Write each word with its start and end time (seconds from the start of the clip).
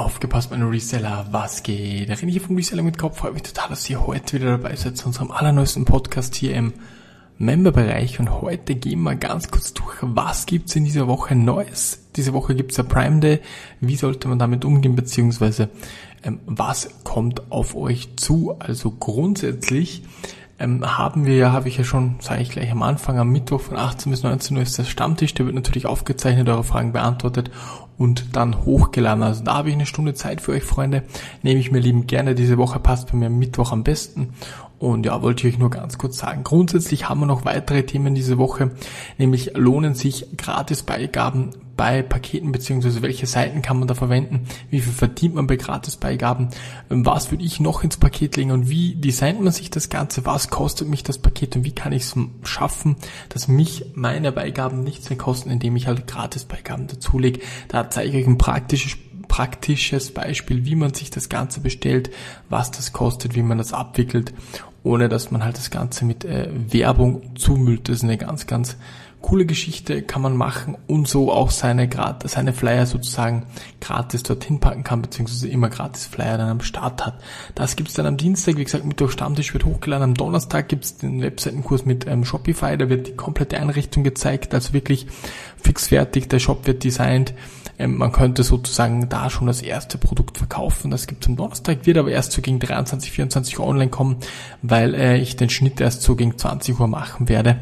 Aufgepasst, 0.00 0.50
meine 0.50 0.70
Reseller, 0.70 1.26
was 1.30 1.62
geht? 1.62 2.08
Der 2.08 2.16
René 2.16 2.30
hier 2.30 2.40
vom 2.40 2.56
Reseller 2.56 2.82
mit 2.82 2.96
Kopf. 2.96 3.18
Freue 3.18 3.32
mich 3.32 3.42
total, 3.42 3.68
dass 3.68 3.90
ihr 3.90 4.06
heute 4.06 4.36
wieder 4.36 4.52
dabei 4.56 4.74
seid 4.74 4.96
zu 4.96 5.04
unserem 5.04 5.30
allerneuesten 5.30 5.84
Podcast 5.84 6.34
hier 6.36 6.54
im 6.54 6.72
Member-Bereich. 7.36 8.18
Und 8.18 8.40
heute 8.40 8.76
gehen 8.76 9.02
wir 9.02 9.14
ganz 9.16 9.50
kurz 9.50 9.74
durch, 9.74 9.98
was 10.00 10.46
gibt's 10.46 10.74
in 10.74 10.86
dieser 10.86 11.06
Woche 11.06 11.34
Neues? 11.34 12.06
Diese 12.16 12.32
Woche 12.32 12.54
gibt's 12.54 12.78
ja 12.78 12.82
Prime 12.82 13.20
Day. 13.20 13.40
Wie 13.82 13.94
sollte 13.94 14.26
man 14.28 14.38
damit 14.38 14.64
umgehen, 14.64 14.96
beziehungsweise 14.96 15.68
ähm, 16.24 16.40
was 16.46 16.88
kommt 17.04 17.52
auf 17.52 17.76
euch 17.76 18.16
zu? 18.16 18.56
Also 18.58 18.92
grundsätzlich 18.92 20.04
ähm, 20.60 20.84
haben 20.84 21.26
wir 21.26 21.36
ja, 21.36 21.52
habe 21.52 21.68
ich 21.68 21.78
ja 21.78 21.84
schon, 21.84 22.16
sage 22.20 22.42
ich 22.42 22.50
gleich 22.50 22.70
am 22.70 22.82
Anfang, 22.82 23.18
am 23.18 23.30
Mittwoch 23.30 23.62
von 23.62 23.76
18 23.76 24.12
bis 24.12 24.22
19 24.22 24.56
Uhr 24.56 24.62
ist 24.62 24.78
der 24.78 24.84
Stammtisch, 24.84 25.34
der 25.34 25.46
wird 25.46 25.54
natürlich 25.54 25.86
aufgezeichnet, 25.86 26.48
eure 26.48 26.64
Fragen 26.64 26.92
beantwortet 26.92 27.50
und 27.96 28.36
dann 28.36 28.64
hochgeladen. 28.64 29.22
Also 29.22 29.42
da 29.42 29.54
habe 29.54 29.70
ich 29.70 29.74
eine 29.74 29.86
Stunde 29.86 30.14
Zeit 30.14 30.40
für 30.40 30.52
euch, 30.52 30.62
Freunde. 30.62 31.02
Nehme 31.42 31.60
ich 31.60 31.70
mir 31.70 31.80
lieben 31.80 32.06
gerne. 32.06 32.34
Diese 32.34 32.58
Woche 32.58 32.78
passt 32.78 33.10
bei 33.10 33.16
mir 33.16 33.30
Mittwoch 33.30 33.72
am 33.72 33.84
besten. 33.84 34.34
Und 34.80 35.04
ja, 35.04 35.20
wollte 35.20 35.46
ich 35.46 35.54
euch 35.54 35.58
nur 35.58 35.68
ganz 35.68 35.98
kurz 35.98 36.16
sagen. 36.16 36.42
Grundsätzlich 36.42 37.06
haben 37.06 37.20
wir 37.20 37.26
noch 37.26 37.44
weitere 37.44 37.84
Themen 37.84 38.14
diese 38.14 38.38
Woche, 38.38 38.70
nämlich 39.18 39.52
lohnen 39.54 39.94
sich 39.94 40.26
Gratisbeigaben 40.38 41.50
bei 41.76 42.02
Paketen, 42.02 42.50
beziehungsweise 42.50 43.02
welche 43.02 43.26
Seiten 43.26 43.60
kann 43.60 43.78
man 43.78 43.88
da 43.88 43.94
verwenden, 43.94 44.46
wie 44.70 44.80
viel 44.80 44.92
verdient 44.92 45.34
man 45.34 45.46
bei 45.46 45.56
Gratisbeigaben, 45.56 46.48
was 46.88 47.30
würde 47.30 47.44
ich 47.44 47.60
noch 47.60 47.84
ins 47.84 47.98
Paket 47.98 48.36
legen 48.36 48.52
und 48.52 48.70
wie 48.70 48.94
designt 48.94 49.42
man 49.42 49.52
sich 49.52 49.68
das 49.68 49.90
Ganze, 49.90 50.24
was 50.24 50.48
kostet 50.48 50.88
mich 50.88 51.02
das 51.02 51.18
Paket 51.18 51.56
und 51.56 51.64
wie 51.64 51.72
kann 51.72 51.92
ich 51.92 52.04
es 52.04 52.16
schaffen, 52.44 52.96
dass 53.28 53.48
mich 53.48 53.84
meine 53.94 54.32
Beigaben 54.32 54.82
nichts 54.82 55.10
mehr 55.10 55.18
kosten, 55.18 55.50
indem 55.50 55.76
ich 55.76 55.86
halt 55.86 56.06
Gratisbeigaben 56.06 56.86
dazulege. 56.86 57.40
Da 57.68 57.90
zeige 57.90 58.10
ich 58.16 58.24
euch 58.24 58.28
ein 58.28 58.38
praktisches 58.38 58.96
praktisches 59.30 60.12
Beispiel, 60.12 60.64
wie 60.66 60.74
man 60.74 60.92
sich 60.92 61.10
das 61.10 61.28
Ganze 61.28 61.60
bestellt, 61.60 62.10
was 62.48 62.72
das 62.72 62.92
kostet, 62.92 63.36
wie 63.36 63.42
man 63.42 63.58
das 63.58 63.72
abwickelt, 63.72 64.34
ohne 64.82 65.08
dass 65.08 65.30
man 65.30 65.44
halt 65.44 65.56
das 65.56 65.70
Ganze 65.70 66.04
mit 66.04 66.24
äh, 66.24 66.48
Werbung 66.52 67.36
zumüllt. 67.36 67.88
Das 67.88 67.98
ist 67.98 68.04
eine 68.04 68.18
ganz, 68.18 68.48
ganz 68.48 68.76
coole 69.20 69.46
Geschichte 69.46 70.02
kann 70.02 70.22
man 70.22 70.36
machen 70.36 70.76
und 70.86 71.06
so 71.06 71.30
auch 71.30 71.50
seine, 71.50 71.88
seine 72.24 72.52
Flyer 72.52 72.86
sozusagen 72.86 73.46
gratis 73.80 74.22
dorthin 74.22 74.58
packen 74.58 74.82
kann, 74.82 75.02
beziehungsweise 75.02 75.46
immer 75.46 75.68
gratis 75.68 76.06
Flyer 76.06 76.38
dann 76.38 76.48
am 76.48 76.60
Start 76.60 77.06
hat. 77.06 77.20
Das 77.54 77.76
gibt's 77.76 77.94
dann 77.94 78.06
am 78.06 78.16
Dienstag, 78.16 78.56
wie 78.56 78.64
gesagt, 78.64 78.84
Mittwoch 78.84 79.10
Stammtisch 79.10 79.52
wird 79.52 79.64
hochgeladen. 79.64 80.02
Am 80.02 80.14
Donnerstag 80.14 80.68
gibt's 80.68 80.96
den 80.96 81.20
Webseitenkurs 81.20 81.84
mit 81.84 82.06
ähm, 82.06 82.24
Shopify, 82.24 82.76
da 82.76 82.88
wird 82.88 83.06
die 83.06 83.16
komplette 83.16 83.58
Einrichtung 83.58 84.02
gezeigt, 84.02 84.54
also 84.54 84.72
wirklich 84.72 85.06
fix 85.56 85.88
fertig, 85.88 86.28
der 86.28 86.40
Shop 86.40 86.66
wird 86.66 86.82
designt. 86.82 87.34
Ähm, 87.80 87.96
man 87.96 88.12
könnte 88.12 88.42
sozusagen 88.42 89.08
da 89.08 89.30
schon 89.30 89.46
das 89.46 89.62
erste 89.62 89.98
Produkt 89.98 90.38
verkaufen. 90.38 90.90
Das 90.90 91.06
gibt's 91.06 91.26
am 91.26 91.36
Donnerstag, 91.36 91.86
wird 91.86 91.98
aber 91.98 92.10
erst 92.10 92.32
so 92.32 92.42
gegen 92.42 92.60
23, 92.60 93.10
24 93.10 93.58
Uhr 93.58 93.66
online 93.66 93.90
kommen, 93.90 94.16
weil 94.62 94.94
äh, 94.94 95.16
ich 95.18 95.36
den 95.36 95.50
Schnitt 95.50 95.80
erst 95.80 96.02
so 96.02 96.14
gegen 96.14 96.38
20 96.38 96.78
Uhr 96.78 96.86
machen 96.86 97.28
werde 97.28 97.58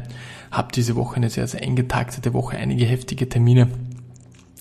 habe 0.51 0.71
diese 0.71 0.95
Woche 0.95 1.17
eine 1.17 1.29
sehr, 1.29 1.47
sehr 1.47 1.61
eng 1.61 1.75
getaktete 1.75 2.33
Woche, 2.33 2.57
einige 2.57 2.85
heftige 2.85 3.29
Termine. 3.29 3.69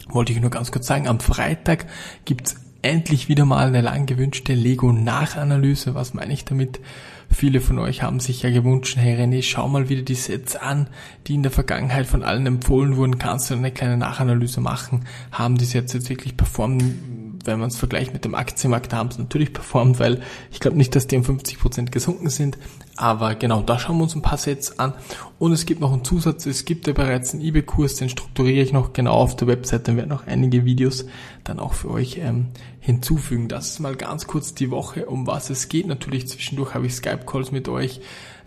Wollte 0.08 0.32
ich 0.32 0.40
nur 0.40 0.50
ganz 0.50 0.72
kurz 0.72 0.86
sagen, 0.86 1.08
am 1.08 1.20
Freitag 1.20 1.86
gibt's 2.24 2.56
endlich 2.82 3.28
wieder 3.28 3.44
mal 3.44 3.66
eine 3.66 3.80
lang 3.80 4.06
gewünschte 4.06 4.54
Lego-Nachanalyse. 4.54 5.94
Was 5.94 6.14
meine 6.14 6.32
ich 6.32 6.44
damit? 6.44 6.80
Viele 7.30 7.60
von 7.60 7.78
euch 7.78 8.02
haben 8.02 8.20
sich 8.20 8.42
ja 8.42 8.50
gewünscht, 8.50 8.96
hey 8.96 9.14
René, 9.14 9.42
schau 9.42 9.68
mal 9.68 9.88
wieder 9.88 10.02
die 10.02 10.14
Sets 10.14 10.56
an, 10.56 10.88
die 11.26 11.34
in 11.34 11.42
der 11.42 11.52
Vergangenheit 11.52 12.06
von 12.06 12.22
allen 12.22 12.46
empfohlen 12.46 12.96
wurden. 12.96 13.18
Kannst 13.18 13.50
du 13.50 13.54
eine 13.54 13.70
kleine 13.70 13.96
Nachanalyse 13.96 14.60
machen? 14.60 15.04
Haben 15.30 15.58
die 15.58 15.66
Sets 15.66 15.92
jetzt 15.92 16.08
wirklich 16.08 16.36
performt? 16.36 16.82
Wenn 17.44 17.60
man 17.60 17.68
es 17.68 17.76
vergleicht 17.76 18.12
mit 18.12 18.24
dem 18.24 18.34
Aktienmarkt, 18.34 18.92
da 18.92 18.98
haben 18.98 19.10
sie 19.10 19.20
natürlich 19.20 19.52
performt, 19.52 19.98
weil 19.98 20.22
ich 20.50 20.60
glaube 20.60 20.76
nicht, 20.76 20.94
dass 20.94 21.06
die 21.06 21.16
um 21.16 21.22
50% 21.22 21.90
gesunken 21.90 22.30
sind. 22.30 22.58
Aber 22.96 23.34
genau, 23.34 23.62
da 23.62 23.78
schauen 23.78 23.98
wir 23.98 24.02
uns 24.02 24.16
ein 24.16 24.22
paar 24.22 24.38
Sets 24.38 24.78
an. 24.78 24.94
Und 25.38 25.52
es 25.52 25.66
gibt 25.66 25.80
noch 25.80 25.92
einen 25.92 26.04
Zusatz, 26.04 26.46
es 26.46 26.64
gibt 26.64 26.86
ja 26.86 26.92
bereits 26.92 27.32
einen 27.32 27.42
eBay-Kurs, 27.42 27.94
den 27.96 28.08
strukturiere 28.08 28.62
ich 28.62 28.72
noch 28.72 28.92
genau 28.92 29.12
auf 29.14 29.36
der 29.36 29.46
Website, 29.46 29.86
dann 29.86 29.96
werden 29.96 30.08
noch 30.08 30.26
einige 30.26 30.64
Videos 30.64 31.06
dann 31.44 31.60
auch 31.60 31.74
für 31.74 31.90
euch 31.90 32.18
ähm, 32.18 32.48
hinzufügen. 32.80 33.48
Das 33.48 33.68
ist 33.68 33.78
mal 33.78 33.94
ganz 33.94 34.26
kurz 34.26 34.54
die 34.54 34.70
Woche, 34.70 35.06
um 35.06 35.26
was 35.26 35.50
es 35.50 35.68
geht. 35.68 35.86
Natürlich 35.86 36.26
zwischendurch 36.26 36.74
habe 36.74 36.86
ich 36.86 36.94
Skype-Calls 36.94 37.52
mit 37.52 37.68
euch, 37.68 38.00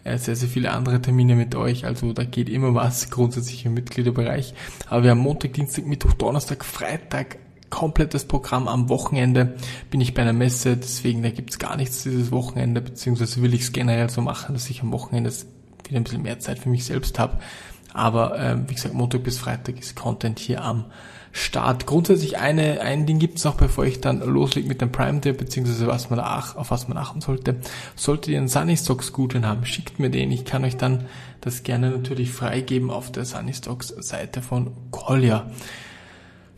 äh, 0.04 0.18
sehr, 0.18 0.36
sehr 0.36 0.50
viele 0.50 0.72
andere 0.72 1.02
Termine 1.02 1.36
mit 1.36 1.56
euch. 1.56 1.86
Also 1.86 2.12
da 2.12 2.24
geht 2.24 2.50
immer 2.50 2.74
was 2.74 3.10
grundsätzlich 3.10 3.66
im 3.66 3.74
Mitgliederbereich. 3.74 4.54
Aber 4.90 5.04
wir 5.04 5.12
haben 5.12 5.20
Montag, 5.20 5.54
Dienstag, 5.54 5.86
Mittwoch, 5.86 6.14
Donnerstag, 6.14 6.66
Freitag, 6.66 7.38
komplettes 7.72 8.26
Programm. 8.26 8.68
Am 8.68 8.90
Wochenende 8.90 9.56
bin 9.90 10.00
ich 10.00 10.14
bei 10.14 10.22
einer 10.22 10.34
Messe, 10.34 10.78
deswegen 10.78 11.24
da 11.24 11.32
gibt's 11.32 11.58
gar 11.58 11.76
nichts 11.76 12.04
dieses 12.04 12.32
Wochenende, 12.32 12.82
beziehungsweise 12.82 13.42
will 13.42 13.56
ich 13.56 13.62
es 13.62 13.72
generell 13.72 14.10
so 14.10 14.22
machen, 14.22 14.54
dass 14.54 14.70
ich 14.70 14.84
am 14.84 14.92
Wochenende 14.92 15.32
wieder 15.32 16.00
ein 16.00 16.04
bisschen 16.04 16.22
mehr 16.22 16.40
Zeit 16.40 16.60
für 16.60 16.70
mich 16.70 16.86
selbst 16.86 17.18
habe. 17.18 17.40
Aber 17.94 18.40
äh, 18.40 18.70
wie 18.70 18.76
gesagt, 18.76 18.94
Montag 18.94 19.24
bis 19.24 19.38
Freitag 19.38 19.80
ist 19.80 19.96
Content 19.96 20.40
hier 20.40 20.64
am 20.64 20.86
Start. 21.34 21.86
Grundsätzlich 21.86 22.38
eine, 22.38 22.82
ein 22.82 23.06
Ding 23.06 23.20
gibt's 23.20 23.44
noch, 23.46 23.56
bevor 23.56 23.86
ich 23.86 24.02
dann 24.02 24.20
loslege 24.20 24.68
mit 24.68 24.82
dem 24.82 24.92
Prime 24.92 25.20
Day, 25.20 25.32
beziehungsweise 25.32 25.88
was 25.88 26.10
man 26.10 26.20
ach, 26.20 26.56
auf 26.56 26.72
was 26.72 26.88
man 26.88 26.98
achten 26.98 27.22
sollte. 27.22 27.58
Solltet 27.96 28.30
ihr 28.30 28.38
einen 28.38 28.50
Sunny 28.50 28.76
Stocks 28.76 29.14
Gutschein 29.14 29.46
haben, 29.46 29.66
schickt 29.66 30.00
mir 30.00 30.10
den. 30.10 30.32
Ich 30.32 30.46
kann 30.46 30.66
euch 30.66 30.78
dann 30.78 31.06
das 31.40 31.64
gerne 31.64 31.92
natürlich 31.92 32.32
freigeben 32.32 32.90
auf 32.90 33.12
der 33.12 33.26
Sunny 33.26 33.54
Stocks 33.54 33.88
Seite 33.88 34.42
von 34.42 34.72
Collier. 34.92 35.50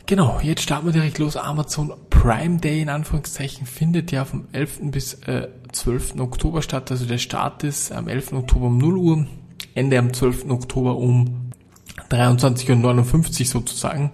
Genau, 0.06 0.38
jetzt 0.42 0.60
starten 0.60 0.84
wir 0.86 0.92
direkt 0.92 1.18
los. 1.18 1.36
Amazon 1.36 1.94
Prime 2.10 2.58
Day 2.58 2.82
in 2.82 2.90
Anführungszeichen 2.90 3.66
findet 3.66 4.12
ja 4.12 4.26
vom 4.26 4.48
11. 4.52 4.90
bis 4.90 5.14
äh, 5.26 5.48
12. 5.72 6.16
Oktober 6.18 6.60
statt. 6.60 6.90
Also 6.90 7.06
der 7.06 7.16
Start 7.16 7.64
ist 7.64 7.90
am 7.90 8.08
11. 8.08 8.34
Oktober 8.34 8.66
um 8.66 8.76
0 8.76 8.96
Uhr, 8.98 9.26
Ende 9.74 9.98
am 9.98 10.12
12. 10.12 10.50
Oktober 10.50 10.96
um 10.98 11.50
23.59 12.10 13.40
Uhr 13.40 13.46
sozusagen. 13.46 14.12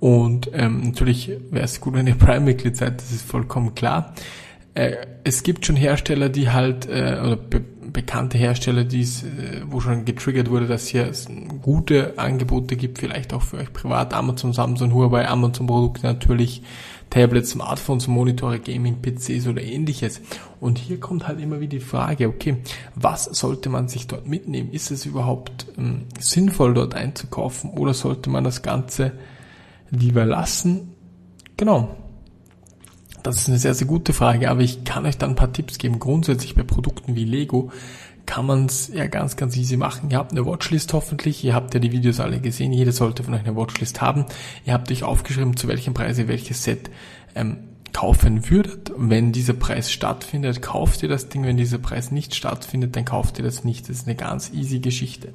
Und 0.00 0.50
ähm, 0.54 0.80
natürlich 0.82 1.30
wäre 1.50 1.64
es 1.64 1.80
gut, 1.80 1.92
wenn 1.92 2.06
ihr 2.06 2.14
Prime-Mitglied 2.14 2.76
seid, 2.76 2.98
das 2.98 3.12
ist 3.12 3.26
vollkommen 3.26 3.74
klar. 3.74 4.14
Äh, 4.72 4.96
es 5.24 5.42
gibt 5.42 5.66
schon 5.66 5.76
Hersteller, 5.76 6.30
die 6.30 6.50
halt, 6.50 6.86
äh, 6.86 7.20
oder 7.20 7.38
bekannte 7.92 8.38
Hersteller, 8.38 8.84
die 8.84 9.02
es, 9.02 9.22
äh, 9.22 9.62
wo 9.66 9.80
schon 9.80 10.04
getriggert 10.04 10.50
wurde, 10.50 10.66
dass 10.66 10.86
hier 10.86 11.10
gute 11.62 12.18
Angebote 12.18 12.76
gibt, 12.76 12.98
vielleicht 12.98 13.32
auch 13.32 13.42
für 13.42 13.58
euch 13.58 13.72
privat, 13.72 14.14
Amazon, 14.14 14.52
Samsung, 14.52 14.92
Huawei, 14.92 15.28
Amazon 15.28 15.66
Produkte 15.66 16.02
natürlich, 16.02 16.62
Tablets, 17.10 17.50
Smartphones, 17.50 18.06
Monitore, 18.06 18.58
Gaming, 18.58 18.96
PCs 19.00 19.46
oder 19.46 19.62
ähnliches. 19.62 20.20
Und 20.60 20.78
hier 20.78 21.00
kommt 21.00 21.26
halt 21.26 21.40
immer 21.40 21.60
wieder 21.60 21.70
die 21.70 21.80
Frage, 21.80 22.28
okay, 22.28 22.58
was 22.94 23.24
sollte 23.24 23.70
man 23.70 23.88
sich 23.88 24.06
dort 24.06 24.28
mitnehmen? 24.28 24.72
Ist 24.72 24.90
es 24.90 25.06
überhaupt 25.06 25.66
ähm, 25.78 26.02
sinnvoll, 26.18 26.74
dort 26.74 26.94
einzukaufen 26.94 27.70
oder 27.70 27.94
sollte 27.94 28.30
man 28.30 28.44
das 28.44 28.62
Ganze 28.62 29.12
lieber 29.90 30.24
lassen? 30.24 30.92
Genau. 31.56 31.96
Das 33.22 33.36
ist 33.36 33.48
eine 33.48 33.58
sehr, 33.58 33.74
sehr 33.74 33.86
gute 33.86 34.12
Frage, 34.12 34.50
aber 34.50 34.60
ich 34.60 34.84
kann 34.84 35.06
euch 35.06 35.18
dann 35.18 35.30
ein 35.30 35.36
paar 35.36 35.52
Tipps 35.52 35.78
geben. 35.78 35.98
Grundsätzlich 35.98 36.54
bei 36.54 36.62
Produkten 36.62 37.16
wie 37.16 37.24
Lego 37.24 37.70
kann 38.26 38.44
man 38.44 38.66
es 38.66 38.88
ja 38.88 39.06
ganz, 39.06 39.36
ganz 39.36 39.56
easy 39.56 39.78
machen. 39.78 40.10
Ihr 40.10 40.18
habt 40.18 40.32
eine 40.32 40.44
Watchlist 40.44 40.92
hoffentlich, 40.92 41.42
ihr 41.44 41.54
habt 41.54 41.72
ja 41.72 41.80
die 41.80 41.92
Videos 41.92 42.20
alle 42.20 42.40
gesehen, 42.40 42.74
jeder 42.74 42.92
sollte 42.92 43.22
von 43.22 43.32
euch 43.32 43.40
eine 43.40 43.56
Watchlist 43.56 44.02
haben. 44.02 44.26
Ihr 44.66 44.74
habt 44.74 44.90
euch 44.92 45.02
aufgeschrieben, 45.02 45.56
zu 45.56 45.66
welchem 45.66 45.94
Preis 45.94 46.18
ihr 46.18 46.28
welches 46.28 46.62
Set 46.62 46.90
ähm, 47.34 47.56
kaufen 47.94 48.50
würdet. 48.50 48.92
Wenn 48.96 49.32
dieser 49.32 49.54
Preis 49.54 49.90
stattfindet, 49.90 50.60
kauft 50.60 51.02
ihr 51.02 51.08
das 51.08 51.30
Ding. 51.30 51.44
Wenn 51.44 51.56
dieser 51.56 51.78
Preis 51.78 52.10
nicht 52.10 52.34
stattfindet, 52.34 52.96
dann 52.96 53.06
kauft 53.06 53.38
ihr 53.38 53.44
das 53.44 53.64
nicht. 53.64 53.88
Das 53.88 53.96
ist 53.96 54.06
eine 54.06 54.16
ganz 54.16 54.52
easy 54.52 54.80
Geschichte. 54.80 55.32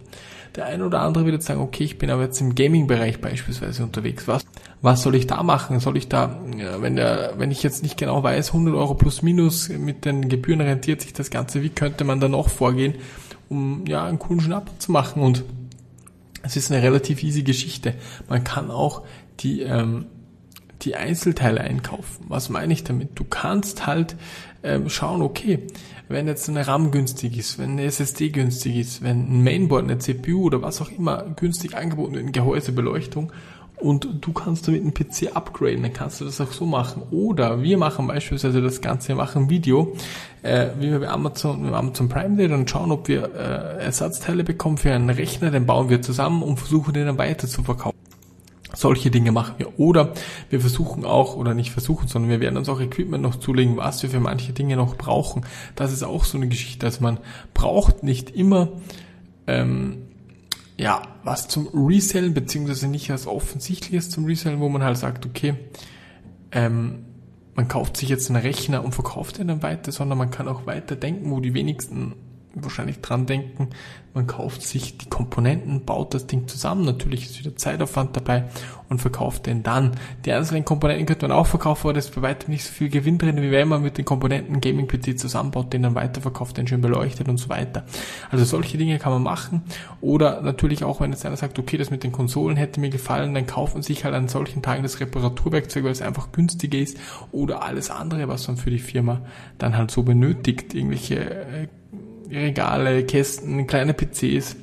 Der 0.55 0.65
eine 0.67 0.85
oder 0.85 1.01
andere 1.01 1.25
wird 1.25 1.33
jetzt 1.33 1.47
sagen, 1.47 1.61
okay, 1.61 1.83
ich 1.83 1.97
bin 1.97 2.11
aber 2.11 2.23
jetzt 2.23 2.39
im 2.41 2.53
Gaming-Bereich 2.53 3.19
beispielsweise 3.21 3.83
unterwegs. 3.83 4.27
Was, 4.27 4.45
was 4.81 5.01
soll 5.01 5.15
ich 5.15 5.27
da 5.27 5.41
machen? 5.43 5.79
Soll 5.79 5.97
ich 5.97 6.09
da, 6.09 6.39
wenn 6.79 6.95
der, 6.95 7.35
wenn 7.37 7.51
ich 7.51 7.63
jetzt 7.63 7.83
nicht 7.83 7.97
genau 7.97 8.21
weiß, 8.21 8.49
100 8.49 8.75
Euro 8.75 8.95
plus 8.95 9.21
minus 9.21 9.69
mit 9.69 10.05
den 10.05 10.27
Gebühren 10.27 10.61
rentiert 10.61 11.01
sich 11.01 11.13
das 11.13 11.29
Ganze, 11.29 11.63
wie 11.63 11.69
könnte 11.69 12.03
man 12.03 12.19
da 12.19 12.27
noch 12.27 12.49
vorgehen, 12.49 12.95
um 13.49 13.85
ja 13.85 14.05
einen 14.05 14.19
coolen 14.19 14.41
Schnapp 14.41 14.69
zu 14.79 14.91
machen? 14.91 15.21
Und 15.21 15.43
es 16.41 16.57
ist 16.57 16.71
eine 16.71 16.83
relativ 16.83 17.23
easy 17.23 17.43
Geschichte. 17.43 17.93
Man 18.27 18.43
kann 18.43 18.69
auch 18.71 19.03
die 19.39 19.61
ähm, 19.61 20.05
die 20.83 20.95
Einzelteile 20.95 21.61
einkaufen. 21.61 22.25
Was 22.27 22.49
meine 22.49 22.73
ich 22.73 22.83
damit? 22.83 23.11
Du 23.15 23.23
kannst 23.23 23.85
halt 23.85 24.15
ähm, 24.63 24.89
schauen, 24.89 25.21
okay, 25.21 25.59
wenn 26.09 26.27
jetzt 26.27 26.49
eine 26.49 26.67
RAM 26.67 26.91
günstig 26.91 27.37
ist, 27.37 27.57
wenn 27.57 27.71
eine 27.71 27.85
SSD 27.85 28.29
günstig 28.29 28.75
ist, 28.75 29.01
wenn 29.01 29.21
ein 29.29 29.43
Mainboard, 29.43 29.83
eine 29.83 29.97
CPU 29.97 30.43
oder 30.43 30.61
was 30.61 30.81
auch 30.81 30.91
immer 30.91 31.23
günstig 31.37 31.75
angeboten 31.75 32.13
wird, 32.13 32.23
eine 32.23 32.31
Gehäusebeleuchtung 32.31 33.31
und 33.83 34.07
du 34.21 34.31
kannst 34.31 34.67
damit 34.67 34.81
einen 34.81 34.93
PC 34.93 35.35
upgraden, 35.35 35.83
dann 35.83 35.91
kannst 35.91 36.21
du 36.21 36.25
das 36.25 36.39
auch 36.39 36.53
so 36.53 36.65
machen. 36.65 37.03
Oder 37.11 37.61
wir 37.61 37.77
machen 37.77 38.07
beispielsweise 38.07 38.61
das 38.61 38.79
Ganze, 38.79 39.09
wir 39.09 39.15
machen 39.15 39.43
ein 39.43 39.49
Video, 39.49 39.93
äh, 40.41 40.69
wie 40.79 40.89
wir 40.89 41.01
bei 41.01 41.09
Amazon, 41.09 41.69
bei 41.69 41.77
Amazon 41.77 42.07
Prime 42.07 42.37
Day 42.37 42.47
dann 42.47 42.65
schauen, 42.65 42.91
ob 42.91 43.09
wir 43.09 43.35
äh, 43.35 43.83
Ersatzteile 43.83 44.45
bekommen 44.45 44.77
für 44.77 44.93
einen 44.93 45.09
Rechner, 45.09 45.51
den 45.51 45.65
bauen 45.65 45.89
wir 45.89 46.01
zusammen 46.01 46.43
und 46.43 46.57
versuchen 46.57 46.93
den 46.93 47.07
dann 47.07 47.17
weiter 47.17 47.45
zu 47.45 47.61
verkaufen 47.61 47.97
Solche 48.73 49.11
Dinge 49.11 49.33
machen 49.33 49.55
wir. 49.57 49.77
Oder 49.77 50.13
wir 50.49 50.61
versuchen 50.61 51.03
auch, 51.03 51.35
oder 51.35 51.53
nicht 51.53 51.71
versuchen, 51.71 52.07
sondern 52.07 52.31
wir 52.31 52.39
werden 52.39 52.55
uns 52.55 52.69
auch 52.69 52.79
Equipment 52.79 53.21
noch 53.21 53.35
zulegen, 53.35 53.75
was 53.75 54.01
wir 54.01 54.09
für 54.09 54.21
manche 54.21 54.53
Dinge 54.53 54.77
noch 54.77 54.95
brauchen. 54.95 55.45
Das 55.75 55.91
ist 55.91 56.03
auch 56.03 56.23
so 56.23 56.37
eine 56.37 56.47
Geschichte, 56.47 56.85
dass 56.85 57.01
man 57.01 57.17
braucht 57.53 58.01
nicht 58.01 58.29
immer 58.29 58.69
ähm, 59.45 60.03
ja. 60.77 61.01
Was 61.23 61.47
zum 61.47 61.67
Resellen, 61.73 62.33
beziehungsweise 62.33 62.87
nicht 62.87 63.09
was 63.09 63.27
Offensichtliches 63.27 64.09
zum 64.09 64.25
Resellen, 64.25 64.59
wo 64.59 64.69
man 64.69 64.83
halt 64.83 64.97
sagt, 64.97 65.25
okay, 65.25 65.55
ähm, 66.51 67.05
man 67.55 67.67
kauft 67.67 67.97
sich 67.97 68.09
jetzt 68.09 68.29
einen 68.29 68.41
Rechner 68.41 68.83
und 68.83 68.93
verkauft 68.93 69.39
ihn 69.39 69.47
dann 69.47 69.63
weiter, 69.63 69.91
sondern 69.91 70.17
man 70.17 70.31
kann 70.31 70.47
auch 70.47 70.65
weiter 70.65 70.95
denken, 70.95 71.29
wo 71.31 71.39
die 71.39 71.53
wenigsten 71.53 72.15
wahrscheinlich 72.55 73.01
dran 73.01 73.25
denken, 73.25 73.69
man 74.13 74.27
kauft 74.27 74.61
sich 74.61 74.97
die 74.99 75.09
Komponenten, 75.09 75.85
baut 75.85 76.13
das 76.13 76.27
Ding 76.27 76.47
zusammen, 76.47 76.85
natürlich 76.85 77.25
ist 77.25 77.39
wieder 77.39 77.55
Zeitaufwand 77.55 78.15
dabei 78.15 78.43
und 78.89 78.99
verkauft 78.99 79.47
den 79.47 79.63
dann. 79.63 79.91
Die 80.23 80.31
einzelnen 80.31 80.63
Komponenten 80.63 81.07
könnte 81.07 81.27
man 81.27 81.35
auch 81.35 81.47
verkaufen, 81.47 81.87
aber 81.87 81.93
da 81.93 81.99
ist 81.99 82.13
bei 82.13 82.21
weitem 82.21 82.51
nicht 82.51 82.63
so 82.63 82.71
viel 82.71 82.89
Gewinn 82.89 83.17
drin, 83.17 83.41
wie 83.41 83.49
wenn 83.49 83.67
man 83.67 83.81
mit 83.81 83.97
den 83.97 84.05
Komponenten 84.05 84.61
Gaming-PC 84.61 85.17
zusammenbaut, 85.17 85.73
den 85.73 85.81
dann 85.81 85.95
weiterverkauft, 85.95 86.57
den 86.57 86.67
schön 86.67 86.81
beleuchtet 86.81 87.27
und 87.27 87.37
so 87.37 87.49
weiter. 87.49 87.85
Also 88.29 88.45
solche 88.45 88.77
Dinge 88.77 88.99
kann 88.99 89.13
man 89.13 89.23
machen. 89.23 89.63
Oder 89.99 90.41
natürlich 90.41 90.83
auch, 90.83 91.01
wenn 91.01 91.11
jetzt 91.11 91.25
einer 91.25 91.37
sagt, 91.37 91.57
okay, 91.57 91.77
das 91.77 91.89
mit 91.89 92.03
den 92.03 92.11
Konsolen 92.11 92.55
hätte 92.55 92.79
mir 92.79 92.89
gefallen, 92.89 93.33
dann 93.33 93.47
kauft 93.47 93.73
man 93.73 93.81
sich 93.81 94.05
halt 94.05 94.13
an 94.13 94.27
solchen 94.27 94.61
Tagen 94.61 94.83
das 94.83 94.99
Reparaturwerkzeug, 94.99 95.85
weil 95.85 95.91
es 95.91 96.03
einfach 96.03 96.31
günstiger 96.31 96.77
ist. 96.77 96.99
Oder 97.31 97.63
alles 97.63 97.89
andere, 97.89 98.27
was 98.27 98.47
man 98.47 98.57
für 98.57 98.69
die 98.69 98.79
Firma 98.79 99.21
dann 99.57 99.75
halt 99.75 99.89
so 99.89 100.03
benötigt, 100.03 100.75
irgendwelche 100.75 101.15
äh, 101.15 101.67
Regale, 102.33 103.05
Kästen, 103.05 103.67
kleine 103.67 103.93
PCs, 103.93 104.55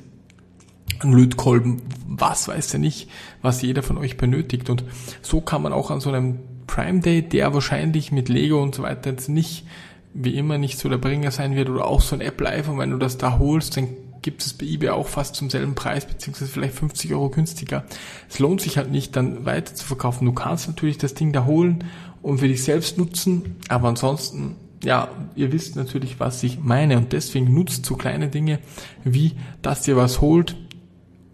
Lötkolben, 1.03 1.81
was 2.07 2.47
weiß 2.47 2.73
er 2.73 2.79
nicht, 2.79 3.09
was 3.41 3.61
jeder 3.61 3.83
von 3.83 3.97
euch 3.97 4.17
benötigt. 4.17 4.69
Und 4.69 4.83
so 5.21 5.41
kann 5.41 5.61
man 5.61 5.73
auch 5.73 5.89
an 5.91 6.01
so 6.01 6.11
einem 6.11 6.39
Prime 6.67 6.99
Day, 6.99 7.21
der 7.21 7.53
wahrscheinlich 7.53 8.11
mit 8.11 8.29
Lego 8.29 8.61
und 8.61 8.75
so 8.75 8.83
weiter 8.83 9.11
jetzt 9.11 9.29
nicht, 9.29 9.65
wie 10.13 10.35
immer, 10.35 10.57
nicht 10.57 10.77
so 10.77 10.89
der 10.89 10.97
Bringer 10.97 11.31
sein 11.31 11.55
wird, 11.55 11.69
oder 11.69 11.85
auch 11.85 12.01
so 12.01 12.15
ein 12.15 12.21
Apple 12.21 12.47
iPhone, 12.47 12.77
wenn 12.77 12.91
du 12.91 12.97
das 12.97 13.17
da 13.17 13.39
holst, 13.39 13.77
dann 13.77 13.87
gibt 14.21 14.43
es 14.45 14.53
bei 14.53 14.65
eBay 14.65 14.89
auch 14.89 15.07
fast 15.07 15.35
zum 15.35 15.49
selben 15.49 15.73
Preis, 15.73 16.05
beziehungsweise 16.05 16.51
vielleicht 16.51 16.75
50 16.75 17.13
Euro 17.13 17.29
günstiger. 17.29 17.85
Es 18.29 18.39
lohnt 18.39 18.61
sich 18.61 18.77
halt 18.77 18.91
nicht, 18.91 19.15
dann 19.15 19.45
weiter 19.45 19.73
zu 19.73 19.85
verkaufen. 19.85 20.25
Du 20.25 20.33
kannst 20.33 20.67
natürlich 20.67 20.97
das 20.97 21.13
Ding 21.13 21.33
da 21.33 21.45
holen 21.45 21.85
und 22.21 22.39
für 22.39 22.47
dich 22.47 22.63
selbst 22.63 22.97
nutzen, 22.97 23.55
aber 23.67 23.87
ansonsten 23.87 24.57
ja, 24.83 25.09
ihr 25.35 25.51
wisst 25.51 25.75
natürlich, 25.75 26.19
was 26.19 26.41
ich 26.43 26.59
meine 26.59 26.97
und 26.97 27.13
deswegen 27.13 27.53
nutzt 27.53 27.85
so 27.85 27.95
kleine 27.95 28.29
Dinge 28.29 28.59
wie, 29.03 29.33
dass 29.61 29.87
ihr 29.87 29.95
was 29.95 30.21
holt, 30.21 30.55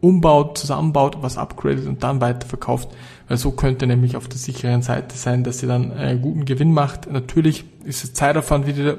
umbaut, 0.01 0.57
zusammenbaut, 0.57 1.17
was 1.21 1.37
upgradet 1.37 1.87
und 1.87 2.03
dann 2.03 2.21
weiterverkauft, 2.21 2.89
weil 3.27 3.37
so 3.37 3.51
könnt 3.51 3.81
ihr 3.81 3.87
nämlich 3.87 4.15
auf 4.15 4.27
der 4.27 4.37
sicheren 4.37 4.81
Seite 4.81 5.17
sein, 5.17 5.43
dass 5.43 5.63
ihr 5.63 5.69
dann 5.69 5.91
einen 5.91 6.21
guten 6.21 6.45
Gewinn 6.45 6.71
macht. 6.71 7.11
Natürlich 7.11 7.65
ist 7.83 8.03
es 8.03 8.13
Zeitaufwand 8.13 8.67
wieder, 8.67 8.97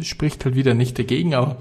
spricht 0.00 0.44
halt 0.44 0.54
wieder 0.54 0.74
nicht 0.74 0.98
dagegen, 0.98 1.34
aber 1.34 1.56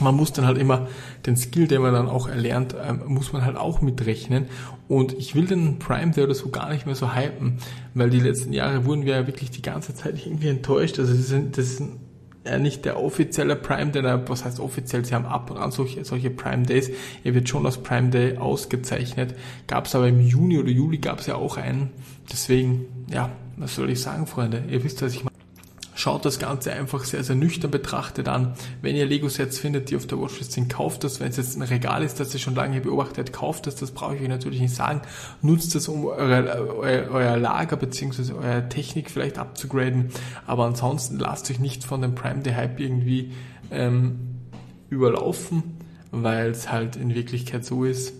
man 0.00 0.14
muss 0.14 0.32
dann 0.32 0.46
halt 0.46 0.58
immer 0.58 0.88
den 1.26 1.36
Skill, 1.36 1.66
den 1.66 1.82
man 1.82 1.92
dann 1.92 2.08
auch 2.08 2.28
erlernt, 2.28 2.74
ähm, 2.82 3.02
muss 3.06 3.32
man 3.32 3.44
halt 3.44 3.56
auch 3.56 3.80
mitrechnen. 3.80 4.46
Und 4.88 5.12
ich 5.12 5.34
will 5.34 5.46
den 5.46 5.78
Prime 5.78 6.12
Day 6.12 6.24
oder 6.24 6.34
so 6.34 6.48
gar 6.48 6.70
nicht 6.70 6.86
mehr 6.86 6.94
so 6.94 7.14
hypen, 7.14 7.58
weil 7.94 8.10
die 8.10 8.20
letzten 8.20 8.52
Jahre 8.52 8.84
wurden 8.84 9.04
wir 9.04 9.14
ja 9.14 9.26
wirklich 9.26 9.50
die 9.50 9.62
ganze 9.62 9.94
Zeit 9.94 10.24
irgendwie 10.24 10.48
enttäuscht. 10.48 10.98
Also 10.98 11.12
das 11.12 11.30
ist, 11.30 11.56
das 11.56 11.66
ist 11.66 11.82
ja 12.44 12.58
nicht 12.58 12.84
der 12.84 12.98
offizielle 12.98 13.54
Prime 13.54 13.90
Day, 13.90 14.02
was 14.26 14.44
heißt 14.44 14.60
offiziell, 14.60 15.04
sie 15.04 15.14
haben 15.14 15.26
ab 15.26 15.50
und 15.50 15.58
an 15.58 15.70
solche, 15.70 16.04
solche 16.04 16.30
Prime 16.30 16.64
Days. 16.64 16.90
Er 17.22 17.34
wird 17.34 17.48
schon 17.48 17.66
als 17.66 17.78
Prime 17.78 18.10
Day 18.10 18.38
ausgezeichnet. 18.38 19.34
Gab 19.66 19.86
es 19.86 19.94
aber 19.94 20.08
im 20.08 20.20
Juni 20.20 20.58
oder 20.58 20.70
Juli 20.70 20.98
gab 20.98 21.20
es 21.20 21.26
ja 21.26 21.36
auch 21.36 21.56
einen. 21.56 21.90
Deswegen, 22.32 22.86
ja, 23.12 23.30
was 23.56 23.74
soll 23.74 23.90
ich 23.90 24.00
sagen, 24.00 24.26
Freunde? 24.26 24.64
Ihr 24.68 24.82
wisst, 24.82 25.02
was 25.02 25.12
ich 25.14 25.24
meine. 25.24 25.29
Schaut 26.00 26.24
das 26.24 26.38
Ganze 26.38 26.72
einfach 26.72 27.04
sehr, 27.04 27.22
sehr 27.22 27.36
nüchtern 27.36 27.70
betrachtet 27.70 28.26
an. 28.26 28.54
Wenn 28.80 28.96
ihr 28.96 29.04
Lego-Sets 29.04 29.58
findet, 29.58 29.90
die 29.90 29.96
auf 29.96 30.06
der 30.06 30.18
Watchlist 30.18 30.52
sind, 30.52 30.72
kauft 30.72 31.04
das. 31.04 31.20
Wenn 31.20 31.28
es 31.28 31.36
jetzt 31.36 31.56
ein 31.58 31.62
Regal 31.62 32.02
ist, 32.02 32.18
das 32.18 32.32
ihr 32.32 32.40
schon 32.40 32.54
lange 32.54 32.80
beobachtet, 32.80 33.34
kauft 33.34 33.66
das. 33.66 33.74
Das 33.74 33.90
brauche 33.90 34.16
ich 34.16 34.22
euch 34.22 34.28
natürlich 34.28 34.62
nicht 34.62 34.74
sagen. 34.74 35.02
Nutzt 35.42 35.74
das, 35.74 35.88
um 35.88 36.06
eure, 36.06 36.78
euer, 36.78 37.36
Lager 37.36 37.76
bzw. 37.76 38.32
eure 38.32 38.66
Technik 38.70 39.10
vielleicht 39.10 39.36
abzugraden. 39.36 40.08
Aber 40.46 40.64
ansonsten 40.64 41.18
lasst 41.18 41.50
euch 41.50 41.58
nicht 41.58 41.84
von 41.84 42.00
dem 42.00 42.14
Prime 42.14 42.40
Day 42.40 42.54
Hype 42.54 42.80
irgendwie 42.80 43.32
ähm, 43.70 44.20
überlaufen, 44.88 45.62
weil 46.12 46.48
es 46.48 46.72
halt 46.72 46.96
in 46.96 47.14
Wirklichkeit 47.14 47.66
so 47.66 47.84
ist, 47.84 48.14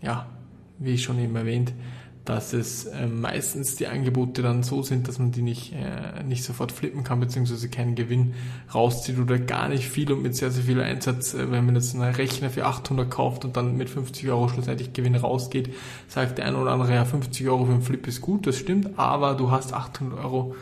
ja, 0.00 0.30
wie 0.78 0.94
ich 0.94 1.02
schon 1.02 1.18
eben 1.18 1.36
erwähnt, 1.36 1.74
dass 2.24 2.52
es 2.52 2.84
äh, 2.84 3.06
meistens 3.06 3.76
die 3.76 3.88
Angebote 3.88 4.42
dann 4.42 4.62
so 4.62 4.82
sind, 4.82 5.08
dass 5.08 5.18
man 5.18 5.32
die 5.32 5.42
nicht, 5.42 5.72
äh, 5.72 6.22
nicht 6.22 6.44
sofort 6.44 6.70
flippen 6.70 7.02
kann, 7.02 7.18
beziehungsweise 7.18 7.68
keinen 7.68 7.94
Gewinn 7.94 8.34
rauszieht 8.72 9.18
oder 9.18 9.38
gar 9.38 9.68
nicht 9.68 9.88
viel 9.88 10.12
und 10.12 10.22
mit 10.22 10.36
sehr, 10.36 10.50
sehr 10.50 10.64
viel 10.64 10.80
Einsatz, 10.80 11.34
äh, 11.34 11.50
wenn 11.50 11.66
man 11.66 11.74
jetzt 11.74 11.94
einen 11.94 12.14
Rechner 12.14 12.50
für 12.50 12.66
800 12.66 13.10
kauft 13.10 13.44
und 13.44 13.56
dann 13.56 13.76
mit 13.76 13.90
50 13.90 14.28
Euro 14.28 14.48
schlussendlich 14.48 14.92
Gewinn 14.92 15.16
rausgeht, 15.16 15.74
sagt 16.06 16.38
der 16.38 16.46
eine 16.46 16.58
oder 16.58 16.72
andere, 16.72 16.94
ja 16.94 17.04
50 17.04 17.48
Euro 17.48 17.64
für 17.64 17.72
einen 17.72 17.82
Flip 17.82 18.06
ist 18.06 18.20
gut, 18.20 18.46
das 18.46 18.56
stimmt, 18.56 18.98
aber 18.98 19.34
du 19.34 19.50
hast 19.50 19.72
800 19.72 20.18
Euro 20.20 20.54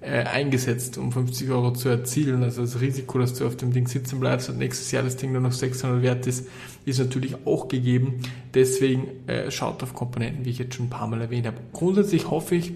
äh, 0.00 0.24
eingesetzt, 0.24 0.96
um 0.98 1.10
50 1.10 1.50
Euro 1.50 1.72
zu 1.72 1.88
erzielen. 1.88 2.42
Also 2.42 2.62
das 2.62 2.80
Risiko, 2.80 3.18
dass 3.18 3.34
du 3.34 3.46
auf 3.46 3.56
dem 3.56 3.72
Ding 3.72 3.88
sitzen 3.88 4.20
bleibst 4.20 4.48
und 4.48 4.58
nächstes 4.58 4.90
Jahr 4.90 5.02
das 5.02 5.16
Ding 5.16 5.32
nur 5.32 5.40
noch 5.40 5.52
600 5.52 6.02
wert 6.02 6.26
ist, 6.26 6.48
ist 6.84 6.98
natürlich 6.98 7.34
auch 7.46 7.68
gegeben. 7.68 8.22
Deswegen 8.54 9.08
äh, 9.26 9.50
schaut 9.50 9.82
auf 9.82 9.94
Komponenten, 9.94 10.44
wie 10.44 10.50
ich 10.50 10.58
jetzt 10.58 10.74
schon 10.74 10.86
ein 10.86 10.90
paar 10.90 11.08
Mal 11.08 11.20
erwähnt 11.20 11.46
habe. 11.46 11.58
Grundsätzlich 11.72 12.30
hoffe 12.30 12.54
ich, 12.54 12.72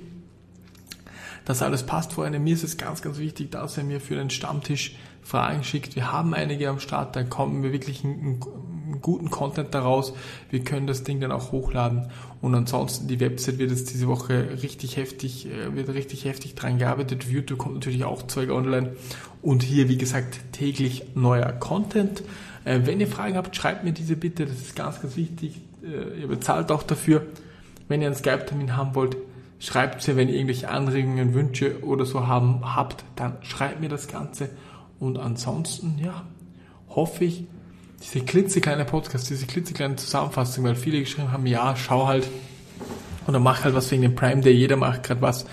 dass 1.45 1.63
alles 1.63 1.85
passt, 1.85 2.13
Freunde. 2.13 2.39
Mir 2.39 2.55
ist 2.55 2.65
es 2.65 2.77
ganz, 2.77 3.03
ganz 3.03 3.19
wichtig, 3.19 3.51
dass 3.51 3.77
ihr 3.77 3.85
mir 3.85 4.01
für 4.01 4.15
den 4.15 4.31
Stammtisch 4.31 4.97
Fragen 5.23 5.63
schickt. 5.63 5.95
Wir 5.95 6.13
haben 6.13 6.35
einige 6.35 6.69
am 6.69 6.81
Start, 6.81 7.15
dann 7.15 7.31
kommen 7.31 7.63
wir 7.63 7.73
wirklich 7.73 8.05
einen, 8.05 8.21
einen 8.21 8.41
guten 9.03 9.31
Content 9.31 9.75
daraus. 9.75 10.15
Wir 10.51 10.65
können 10.65 10.87
das 10.87 11.05
Ding 11.05 11.21
dann 11.21 11.33
auch 11.33 11.53
hochladen. 11.53 12.09
Und 12.41 12.55
ansonsten, 12.55 13.09
die 13.09 13.21
Website 13.21 13.59
wird 13.59 13.71
jetzt 13.71 13.93
diese 13.93 14.09
Woche 14.09 14.63
richtig 14.63 14.97
heftig, 14.97 15.47
äh, 15.47 15.75
wird 15.75 15.89
richtig 15.91 16.25
heftig 16.25 16.55
dran 16.55 16.79
gearbeitet. 16.79 17.25
YouTube 17.25 17.59
kommt 17.59 17.75
natürlich 17.75 18.05
auch 18.05 18.23
Zeug 18.27 18.51
online. 18.51 18.97
Und 19.43 19.63
hier, 19.63 19.89
wie 19.89 19.99
gesagt, 19.99 20.41
täglich 20.53 21.05
neuer 21.15 21.53
Content. 21.53 22.23
Äh, 22.65 22.81
wenn 22.85 23.01
ihr 23.01 23.09
Fragen 23.09 23.37
habt, 23.37 23.55
schreibt 23.55 23.85
mir 23.85 23.93
diese 23.93 24.17
bitte. 24.17 24.47
Das 24.47 24.57
ist 24.57 24.77
ganz, 24.77 25.03
ganz 25.03 25.17
wichtig. 25.17 25.61
Äh, 25.83 26.21
ihr 26.21 26.29
bezahlt 26.29 26.71
auch 26.71 26.83
dafür. 26.83 27.27
Wenn 27.89 28.01
ihr 28.01 28.07
einen 28.07 28.17
Skype-Termin 28.17 28.77
haben 28.77 28.95
wollt, 28.95 29.17
schreibt 29.59 30.07
mir, 30.07 30.17
wenn 30.17 30.29
ihr 30.29 30.35
irgendwelche 30.35 30.69
Anregungen, 30.69 31.35
Wünsche 31.35 31.85
oder 31.85 32.05
so 32.05 32.27
haben, 32.27 32.75
habt, 32.75 33.05
dann 33.17 33.37
schreibt 33.43 33.81
mir 33.81 33.89
das 33.89 34.09
Ganze. 34.09 34.51
Und 34.99 35.19
ansonsten, 35.19 35.99
ja, 36.03 36.25
hoffe 36.89 37.25
ich, 37.25 37.45
diese 38.03 38.25
klitzekleine 38.25 38.85
Podcast, 38.85 39.31
diese 39.31 39.47
klitzekleine 39.47 39.97
Zusammenfassung, 39.97 40.65
weil 40.65 40.75
viele 40.75 41.01
geschrieben 41.01 41.33
haben, 41.33 41.47
ja, 41.47 41.77
schau 41.77 42.07
halt 42.07 42.29
oder 43.27 43.39
mach 43.39 43.65
halt 43.65 43.75
was 43.75 43.91
wegen 43.91 44.03
dem 44.03 44.15
Prime 44.15 44.41
Day, 44.41 44.53
jeder 44.53 44.77
macht 44.77 45.05
gerade 45.05 45.23
was. 45.23 45.47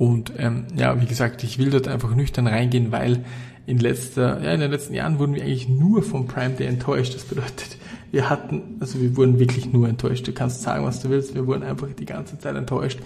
Und 0.00 0.32
ähm, 0.38 0.64
ja, 0.76 0.98
wie 0.98 1.04
gesagt, 1.04 1.44
ich 1.44 1.58
will 1.58 1.68
dort 1.68 1.86
einfach 1.86 2.14
nüchtern 2.14 2.46
reingehen, 2.46 2.90
weil 2.90 3.22
in 3.66 3.76
letzter, 3.76 4.42
ja, 4.42 4.54
in 4.54 4.60
den 4.60 4.70
letzten 4.70 4.94
Jahren 4.94 5.18
wurden 5.18 5.34
wir 5.34 5.42
eigentlich 5.42 5.68
nur 5.68 6.02
vom 6.02 6.26
Prime 6.26 6.54
Day 6.54 6.68
enttäuscht. 6.68 7.14
Das 7.14 7.24
bedeutet, 7.24 7.76
wir 8.10 8.30
hatten, 8.30 8.78
also 8.80 8.98
wir 8.98 9.14
wurden 9.14 9.38
wirklich 9.38 9.70
nur 9.70 9.86
enttäuscht. 9.90 10.26
Du 10.26 10.32
kannst 10.32 10.62
sagen, 10.62 10.86
was 10.86 11.02
du 11.02 11.10
willst, 11.10 11.34
wir 11.34 11.46
wurden 11.46 11.64
einfach 11.64 11.86
die 11.88 12.06
ganze 12.06 12.38
Zeit 12.38 12.56
enttäuscht. 12.56 12.98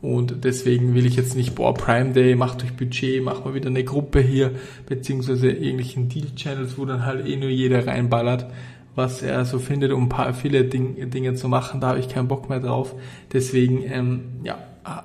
Und 0.00 0.44
deswegen 0.44 0.94
will 0.94 1.04
ich 1.04 1.16
jetzt 1.16 1.34
nicht, 1.34 1.56
boah, 1.56 1.74
Prime 1.74 2.12
Day, 2.12 2.36
macht 2.36 2.62
euch 2.62 2.76
Budget, 2.76 3.24
macht 3.24 3.44
mal 3.44 3.54
wieder 3.54 3.68
eine 3.68 3.82
Gruppe 3.82 4.20
hier, 4.20 4.52
beziehungsweise 4.88 5.50
irgendwelchen 5.50 6.08
Deal-Channels, 6.08 6.78
wo 6.78 6.84
dann 6.84 7.04
halt 7.04 7.26
eh 7.26 7.34
nur 7.34 7.50
jeder 7.50 7.88
reinballert, 7.88 8.46
was 8.94 9.20
er 9.20 9.44
so 9.46 9.58
findet, 9.58 9.90
um 9.90 10.04
ein 10.04 10.08
paar 10.08 10.32
viele 10.32 10.62
Ding, 10.62 11.10
Dinge 11.10 11.34
zu 11.34 11.48
machen. 11.48 11.80
Da 11.80 11.88
habe 11.88 11.98
ich 11.98 12.08
keinen 12.08 12.28
Bock 12.28 12.48
mehr 12.48 12.60
drauf. 12.60 12.94
Deswegen, 13.32 13.82
ähm, 13.82 14.20
ja, 14.44 14.58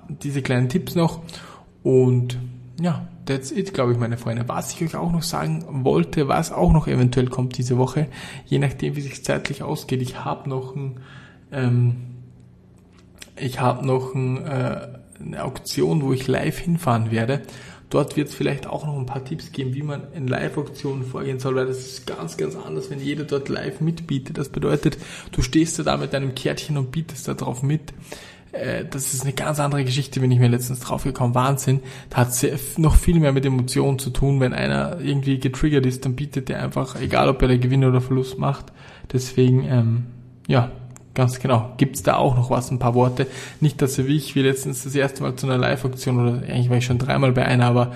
diese 0.07 0.41
kleinen 0.41 0.69
Tipps 0.69 0.95
noch. 0.95 1.21
Und 1.83 2.37
ja, 2.79 3.07
that's 3.25 3.51
it, 3.51 3.73
glaube 3.73 3.93
ich, 3.93 3.97
meine 3.97 4.17
Freunde. 4.17 4.43
Was 4.47 4.73
ich 4.73 4.83
euch 4.83 4.95
auch 4.95 5.11
noch 5.11 5.23
sagen 5.23 5.83
wollte, 5.83 6.27
was 6.27 6.51
auch 6.51 6.71
noch 6.71 6.87
eventuell 6.87 7.27
kommt 7.27 7.57
diese 7.57 7.77
Woche, 7.77 8.07
je 8.45 8.59
nachdem, 8.59 8.95
wie 8.95 9.01
sich 9.01 9.23
zeitlich 9.23 9.63
ausgeht. 9.63 10.01
Ich 10.01 10.23
habe 10.23 10.49
noch 10.49 10.75
ein, 10.75 10.99
ähm, 11.51 11.95
ich 13.35 13.59
habe 13.59 13.85
noch 13.85 14.13
ein, 14.13 14.45
äh, 14.45 14.87
eine 15.19 15.43
Auktion, 15.43 16.01
wo 16.01 16.13
ich 16.13 16.27
live 16.27 16.57
hinfahren 16.57 17.11
werde. 17.11 17.41
Dort 17.91 18.15
wird 18.15 18.29
es 18.29 18.35
vielleicht 18.35 18.67
auch 18.67 18.85
noch 18.85 18.97
ein 18.97 19.05
paar 19.05 19.25
Tipps 19.25 19.51
geben, 19.51 19.73
wie 19.73 19.83
man 19.83 20.13
in 20.13 20.25
Live-Auktionen 20.25 21.03
vorgehen 21.03 21.39
soll, 21.39 21.55
weil 21.55 21.65
das 21.65 21.79
ist 21.79 22.07
ganz, 22.07 22.37
ganz 22.37 22.55
anders, 22.55 22.89
wenn 22.89 23.01
jeder 23.01 23.25
dort 23.25 23.49
live 23.49 23.81
mitbietet. 23.81 24.37
Das 24.37 24.47
bedeutet, 24.47 24.97
du 25.33 25.41
stehst 25.41 25.77
da 25.85 25.97
mit 25.97 26.13
deinem 26.13 26.33
Kärtchen 26.33 26.77
und 26.77 26.91
bietest 26.91 27.27
da 27.27 27.33
drauf 27.33 27.63
mit. 27.63 27.93
Äh, 28.51 28.85
das 28.89 29.13
ist 29.13 29.23
eine 29.23 29.33
ganz 29.33 29.59
andere 29.59 29.83
Geschichte, 29.83 30.19
bin 30.19 30.31
ich 30.31 30.39
mir 30.39 30.49
letztens 30.49 30.79
draufgekommen. 30.79 31.35
Wahnsinn. 31.35 31.81
Da 32.09 32.17
hat 32.17 32.33
sehr, 32.33 32.57
noch 32.77 32.95
viel 32.95 33.19
mehr 33.19 33.31
mit 33.31 33.45
Emotionen 33.45 33.99
zu 33.99 34.09
tun. 34.09 34.39
Wenn 34.39 34.53
einer 34.53 34.99
irgendwie 34.99 35.39
getriggert 35.39 35.85
ist, 35.85 36.05
dann 36.05 36.15
bietet 36.15 36.49
der 36.49 36.61
einfach, 36.61 36.99
egal 36.99 37.29
ob 37.29 37.41
er 37.41 37.49
der 37.49 37.57
Gewinn 37.57 37.85
oder 37.85 38.01
Verlust 38.01 38.37
macht. 38.37 38.71
Deswegen, 39.11 39.63
ähm, 39.65 40.05
ja, 40.47 40.71
Ganz 41.13 41.39
genau. 41.39 41.73
Gibt's 41.75 42.03
da 42.03 42.15
auch 42.15 42.37
noch 42.37 42.49
was, 42.49 42.71
ein 42.71 42.79
paar 42.79 42.95
Worte? 42.95 43.27
Nicht, 43.59 43.81
dass 43.81 43.97
wie 43.97 44.15
ich 44.15 44.33
wie 44.35 44.43
letztens 44.43 44.85
das 44.85 44.95
erste 44.95 45.23
Mal 45.23 45.35
zu 45.35 45.45
einer 45.45 45.57
Live-Aktion 45.57 46.19
oder 46.19 46.47
eigentlich 46.47 46.69
war 46.69 46.77
ich 46.77 46.85
schon 46.85 46.99
dreimal 46.99 47.33
bei 47.33 47.45
einer, 47.45 47.65
aber 47.65 47.91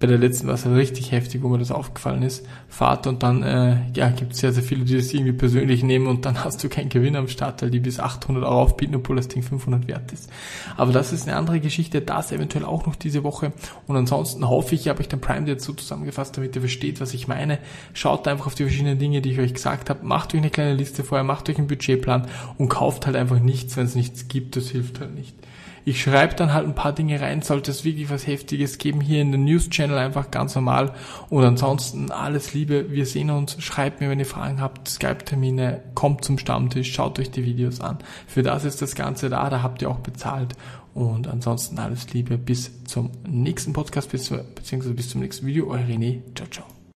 bei 0.00 0.06
der 0.06 0.18
letzten 0.18 0.46
war 0.46 0.54
es 0.54 0.64
halt 0.64 0.76
richtig 0.76 1.12
heftig, 1.12 1.42
wo 1.42 1.48
mir 1.48 1.58
das 1.58 1.70
aufgefallen 1.70 2.22
ist. 2.22 2.46
Fahrt 2.68 3.06
und 3.06 3.22
dann 3.22 3.42
äh, 3.42 3.76
ja, 3.94 4.10
gibt 4.10 4.32
es 4.32 4.38
sehr, 4.38 4.52
sehr 4.52 4.62
viele, 4.62 4.84
die 4.84 4.96
das 4.96 5.12
irgendwie 5.12 5.32
persönlich 5.32 5.82
nehmen 5.82 6.06
und 6.06 6.24
dann 6.24 6.44
hast 6.44 6.62
du 6.62 6.68
keinen 6.68 6.88
Gewinn 6.88 7.16
am 7.16 7.28
Start, 7.28 7.62
weil 7.62 7.70
die 7.70 7.80
bis 7.80 8.00
800 8.00 8.44
Euro 8.44 8.62
aufbieten, 8.62 8.94
obwohl 8.94 9.16
das 9.16 9.28
Ding 9.28 9.42
500 9.42 9.86
wert 9.88 10.12
ist. 10.12 10.30
Aber 10.76 10.92
das 10.92 11.12
ist 11.12 11.28
eine 11.28 11.36
andere 11.36 11.60
Geschichte, 11.60 12.00
das 12.00 12.32
eventuell 12.32 12.64
auch 12.64 12.86
noch 12.86 12.96
diese 12.96 13.24
Woche. 13.24 13.52
Und 13.86 13.96
ansonsten 13.96 14.48
hoffe 14.48 14.74
ich, 14.74 14.82
ich 14.82 14.88
habe 14.88 15.00
euch 15.00 15.08
den 15.08 15.20
Prime 15.20 15.46
jetzt 15.46 15.64
so 15.64 15.72
zusammengefasst, 15.72 16.36
damit 16.36 16.54
ihr 16.56 16.62
versteht, 16.62 17.00
was 17.00 17.14
ich 17.14 17.28
meine. 17.28 17.58
Schaut 17.92 18.26
einfach 18.28 18.46
auf 18.46 18.54
die 18.54 18.64
verschiedenen 18.64 18.98
Dinge, 18.98 19.22
die 19.22 19.32
ich 19.32 19.38
euch 19.38 19.54
gesagt 19.54 19.90
habe. 19.90 20.04
Macht 20.04 20.34
euch 20.34 20.40
eine 20.40 20.50
kleine 20.50 20.74
Liste 20.74 21.04
vorher, 21.04 21.24
macht 21.24 21.48
euch 21.48 21.58
einen 21.58 21.68
Budgetplan 21.68 22.26
und 22.58 22.68
kauft 22.68 23.06
halt 23.06 23.16
einfach 23.16 23.38
nichts, 23.38 23.76
wenn 23.76 23.86
es 23.86 23.94
nichts 23.94 24.28
gibt. 24.28 24.56
Das 24.56 24.68
hilft 24.68 25.00
halt 25.00 25.14
nicht. 25.14 25.34
Ich 25.86 26.02
schreibe 26.02 26.34
dann 26.34 26.52
halt 26.52 26.66
ein 26.66 26.74
paar 26.74 26.94
Dinge 26.94 27.20
rein, 27.20 27.42
sollte 27.42 27.70
es 27.70 27.84
wirklich 27.84 28.08
was 28.08 28.26
Heftiges 28.26 28.78
geben, 28.78 29.00
hier 29.00 29.20
in 29.20 29.32
den 29.32 29.44
News 29.44 29.68
Channel 29.68 29.98
einfach 29.98 30.30
ganz 30.30 30.54
normal. 30.54 30.94
Und 31.28 31.44
ansonsten 31.44 32.10
alles 32.10 32.54
Liebe, 32.54 32.90
wir 32.90 33.04
sehen 33.04 33.30
uns, 33.30 33.62
schreibt 33.62 34.00
mir, 34.00 34.08
wenn 34.08 34.18
ihr 34.18 34.26
Fragen 34.26 34.60
habt, 34.60 34.88
Skype-Termine, 34.88 35.82
kommt 35.94 36.24
zum 36.24 36.38
Stammtisch, 36.38 36.92
schaut 36.94 37.18
euch 37.18 37.30
die 37.30 37.44
Videos 37.44 37.80
an. 37.80 37.98
Für 38.26 38.42
das 38.42 38.64
ist 38.64 38.80
das 38.80 38.94
Ganze 38.94 39.28
da, 39.28 39.50
da 39.50 39.62
habt 39.62 39.82
ihr 39.82 39.90
auch 39.90 40.00
bezahlt. 40.00 40.54
Und 40.94 41.26
ansonsten 41.28 41.78
alles 41.78 42.12
Liebe, 42.12 42.38
bis 42.38 42.84
zum 42.84 43.10
nächsten 43.28 43.72
Podcast, 43.72 44.10
bis, 44.10 44.30
beziehungsweise 44.30 44.94
bis 44.94 45.10
zum 45.10 45.20
nächsten 45.20 45.46
Video. 45.46 45.68
Euer 45.68 45.84
René, 45.84 46.20
ciao, 46.34 46.48
ciao. 46.48 46.83